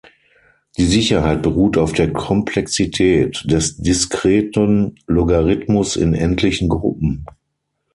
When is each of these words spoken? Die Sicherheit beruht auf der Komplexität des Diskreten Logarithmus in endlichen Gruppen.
Die 0.77 0.87
Sicherheit 0.87 1.43
beruht 1.43 1.77
auf 1.77 1.93
der 1.93 2.11
Komplexität 2.11 3.43
des 3.45 3.77
Diskreten 3.77 4.95
Logarithmus 5.05 5.95
in 5.95 6.15
endlichen 6.15 6.69
Gruppen. 6.69 7.27